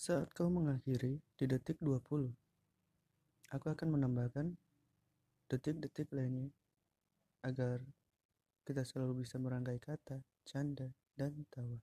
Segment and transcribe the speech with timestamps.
[0.00, 2.32] Saat kau mengakhiri di detik 20,
[3.52, 4.56] aku akan menambahkan
[5.44, 6.48] detik-detik lainnya
[7.44, 7.84] agar
[8.64, 11.76] kita selalu bisa merangkai kata, canda, dan tawa.